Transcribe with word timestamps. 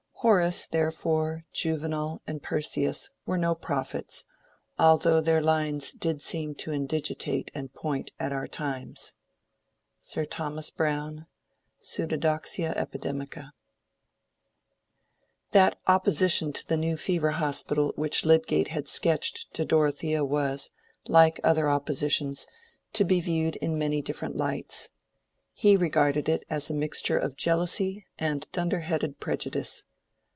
Horace, 0.23 0.67
therefore, 0.67 1.45
Juvenal, 1.51 2.21
and 2.27 2.43
Persius, 2.43 3.09
were 3.25 3.39
no 3.39 3.55
prophets, 3.55 4.25
although 4.77 5.19
their 5.19 5.41
lines 5.41 5.91
did 5.93 6.21
seem 6.21 6.53
to 6.61 6.71
indigitate 6.71 7.49
and 7.55 7.73
point 7.73 8.11
at 8.19 8.31
our 8.31 8.47
times.—SIR 8.47 10.25
THOMAS 10.25 10.69
BROWNE: 10.69 11.25
Pseudodoxia 11.81 12.75
Epidemica. 12.77 13.49
That 15.53 15.79
opposition 15.87 16.53
to 16.53 16.67
the 16.67 16.77
New 16.77 16.97
Fever 16.97 17.31
Hospital 17.31 17.91
which 17.95 18.23
Lydgate 18.23 18.67
had 18.67 18.87
sketched 18.87 19.51
to 19.55 19.65
Dorothea 19.65 20.23
was, 20.23 20.69
like 21.07 21.39
other 21.43 21.67
oppositions, 21.67 22.45
to 22.93 23.03
be 23.03 23.21
viewed 23.21 23.55
in 23.55 23.75
many 23.75 24.03
different 24.03 24.35
lights. 24.35 24.89
He 25.51 25.75
regarded 25.75 26.29
it 26.29 26.45
as 26.47 26.69
a 26.69 26.75
mixture 26.75 27.17
of 27.17 27.35
jealousy 27.37 28.05
and 28.19 28.47
dunderheaded 28.51 29.19
prejudice. 29.19 29.83